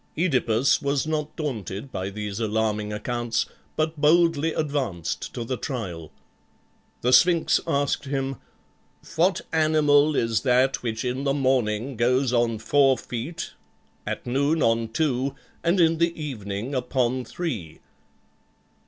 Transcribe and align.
OEdipus 0.17 0.81
was 0.81 1.05
not 1.05 1.35
daunted 1.35 1.91
by 1.91 2.09
these 2.09 2.39
alarming 2.39 2.91
accounts, 2.91 3.45
but 3.75 4.01
boldly 4.01 4.51
advanced 4.51 5.31
to 5.35 5.43
the 5.43 5.57
trial. 5.57 6.11
The 7.01 7.13
Sphinx 7.13 7.59
asked 7.67 8.05
him, 8.05 8.37
"What 9.15 9.41
animal 9.53 10.15
is 10.15 10.41
that 10.41 10.81
which 10.81 11.05
in 11.05 11.23
the 11.23 11.35
morning 11.35 11.99
gees 11.99 12.33
on 12.33 12.57
four 12.57 12.97
feet, 12.97 13.51
at 14.07 14.25
noon 14.25 14.63
on 14.63 14.87
two, 14.87 15.35
and 15.63 15.79
in 15.79 15.99
the 15.99 16.19
evening 16.19 16.73
upon 16.73 17.23
three?" 17.23 17.79